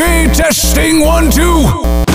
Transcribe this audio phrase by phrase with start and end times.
[0.00, 1.44] 2, testing 1, 2.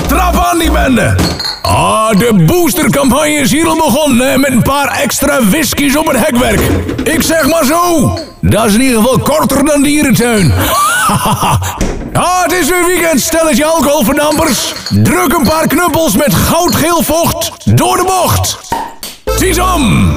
[0.07, 1.15] Trap aan die bende.
[1.61, 6.59] Ah, de boostercampagne is hier al begonnen met een paar extra whiskies op het hekwerk.
[7.03, 10.53] Ik zeg maar zo, dat is in ieder geval korter dan dierentuin.
[12.13, 14.73] ah, het is weer weekend, stelletje alcoholverdampers.
[14.89, 18.59] Druk een paar knuppels met goudgeel vocht door de bocht.
[19.37, 20.13] Tiesom!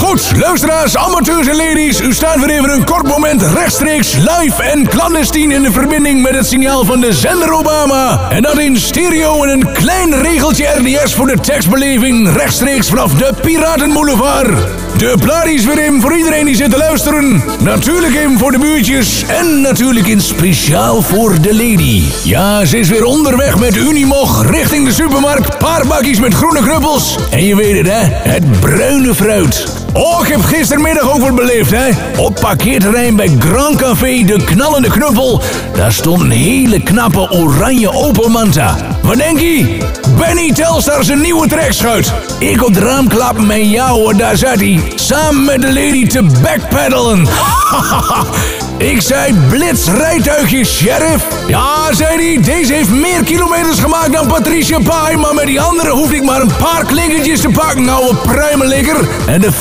[0.00, 4.88] Goed, luisteraars, amateurs en ladies, u staat weer even een kort moment rechtstreeks live en
[4.88, 8.30] clandestien in de verbinding met het signaal van de zender Obama.
[8.30, 13.32] En dat in stereo en een klein regeltje RDS voor de tekstbeleving rechtstreeks vanaf de
[13.42, 14.48] Piratenboulevard.
[14.96, 17.42] De plaat weer in voor iedereen die zit te luisteren.
[17.60, 22.02] Natuurlijk even voor de buurtjes en natuurlijk in speciaal voor de lady.
[22.24, 25.58] Ja, ze is weer onderweg met Unimog richting de supermarkt.
[25.58, 27.18] Paar bakjes met groene knuppels.
[27.30, 29.66] En je weet het hè, het bruine fruit.
[29.92, 31.90] Oh, ik heb gistermiddag ook beleefd, hè?
[32.16, 35.42] Op parkeerterrein bij Grand Café De Knallende Knuppel.
[35.74, 38.76] Daar stond een hele knappe oranje Opel Manta.
[39.02, 39.78] Wat denk je?
[40.18, 42.12] Benny Telstar zijn nieuwe trekschuit.
[42.38, 44.80] Ik op het raam klappen met jou hoor, daar zat hij.
[44.94, 47.26] Samen met de lady te backpedalen.
[48.80, 51.26] Ik zei blitz rijtuigje, sheriff.
[51.46, 55.90] Ja, zei hij, deze heeft meer kilometers gemaakt dan Patricia Pai, maar met die andere
[55.90, 59.08] hoef ik maar een paar klinkertjes te pakken, ouwe pruimelikker.
[59.26, 59.52] En de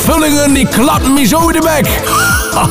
[0.53, 2.01] die klappen me zo in de bek.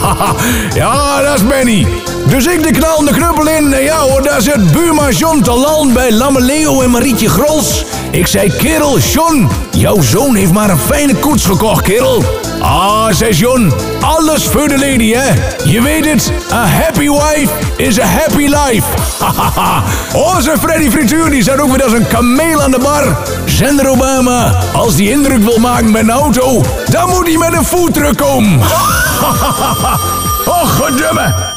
[0.80, 1.86] ja, dat is Benny.
[2.28, 6.12] Dus ik de knalende knuppel in en ja hoor, daar zit buurman John Talan bij
[6.12, 7.84] Lamme Leo en Marietje Grols.
[8.10, 12.24] Ik zei, kerel, John, jouw zoon heeft maar een fijne koets gekocht, kerel.
[12.60, 15.32] Ah, zei John, alles voor de lady, hè?
[15.64, 18.86] Je weet het, a happy wife is a happy life.
[20.34, 23.18] Onze Freddy Frituur die staat ook weer als een kameel aan de bar.
[23.44, 27.64] Zender Obama, als die indruk wil maken met een auto, dan moet hij met een
[27.64, 28.60] foodtruck komen.
[30.60, 31.56] Och, goddamme.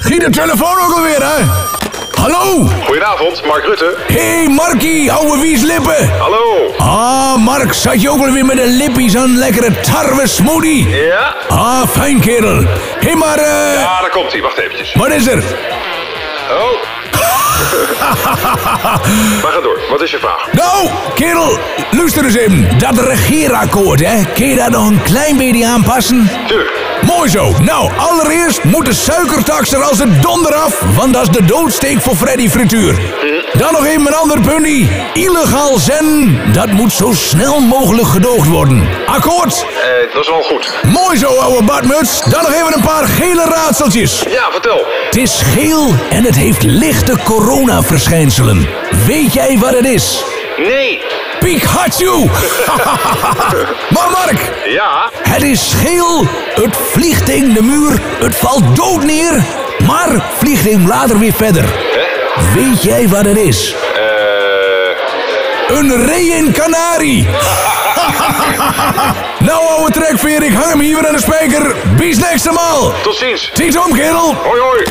[0.00, 1.44] Giet de telefoon ook alweer, hè?
[2.20, 2.68] Hallo?
[2.84, 3.96] Goedenavond, Mark Rutte.
[4.06, 6.18] Hé, hey, Markie, ouwe wies lippen.
[6.18, 6.74] Hallo.
[6.78, 10.88] Ah, Mark, zat je ook alweer met een lippies aan lekkere tarwe smoothie?
[10.88, 11.34] Ja.
[11.48, 12.56] Ah, fijn kerel.
[12.56, 12.66] Hé,
[13.00, 13.74] hey, maar eh...
[13.74, 14.42] Ja, daar komt hij.
[14.42, 14.94] Wacht eventjes.
[14.94, 15.42] Wat is er?
[16.50, 16.88] Oh.
[19.42, 19.80] maar ga door.
[19.90, 20.52] Wat is je vraag?
[20.52, 21.58] Nou, kerel,
[21.90, 22.78] luister eens even.
[22.78, 24.24] Dat regeerakkoord, hè?
[24.34, 26.30] Kun je dat nog een klein beetje aanpassen?
[26.46, 26.89] Tuurlijk.
[27.02, 27.54] Mooi zo.
[27.60, 32.00] Nou, allereerst moet de suikertax er als de donder af, want dat is de doodsteek
[32.00, 33.00] voor Freddy Frituur.
[33.52, 34.86] Dan nog even een ander puntje.
[35.12, 38.88] Illegaal zen, dat moet zo snel mogelijk gedoogd worden.
[39.06, 39.66] Akkoord?
[39.82, 40.74] Eh, dat is al goed.
[40.82, 42.20] Mooi zo, ouwe badmuts.
[42.20, 44.22] Dan nog even een paar gele raadseltjes.
[44.28, 44.84] Ja, vertel.
[45.04, 48.68] Het is geel en het heeft lichte coronaverschijnselen.
[49.06, 50.24] Weet jij wat het is?
[50.56, 51.09] Nee.
[51.50, 52.24] Pikachu!
[53.94, 55.10] maar Mark, Ja?
[55.22, 59.44] het is geel, het vliegt tegen de muur, het valt dood neer,
[59.86, 61.64] maar vliegt hem later weer verder.
[62.54, 63.74] Weet jij wat het is?
[65.68, 65.76] Eh...
[65.76, 67.28] Een reïncarnatie!
[69.48, 71.74] nou, ouwe trekveer, ik hang hem hier weer aan de spijker.
[71.96, 72.92] Bis next maal.
[73.02, 73.50] Tot ziens.
[73.54, 74.34] Ziens om, kerel.
[74.34, 74.84] Hoi, hoi.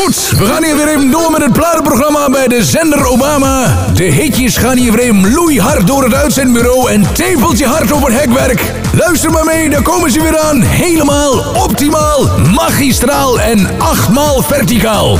[0.00, 3.76] Goed, we gaan hier weer even door met het platenprogramma bij de zender Obama.
[3.94, 8.20] De hitjes gaan hier weer even loeihard door het uitzendbureau en tepeltje hard op het
[8.20, 8.72] hekwerk.
[8.92, 10.60] Luister maar mee, daar komen ze weer aan.
[10.60, 15.18] Helemaal, optimaal, magistraal en achtmaal verticaal.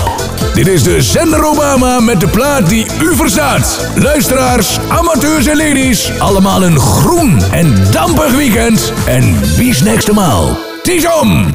[0.55, 3.87] Dit is de zender Obama met de plaat die u verstaat.
[3.95, 8.93] Luisteraars, amateurs en ladies, allemaal een groen en dampig weekend.
[9.07, 10.59] En bis next maal.
[10.83, 11.47] Tiesom!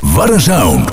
[0.00, 0.90] Wat een sound.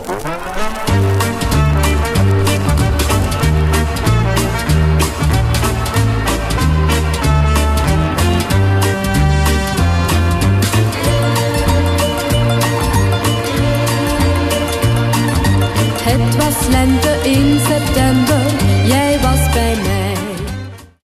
[16.31, 18.60] etwas Lente in September.